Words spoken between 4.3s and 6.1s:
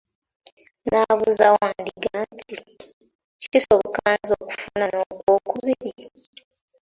okufuna n'okwokubiri?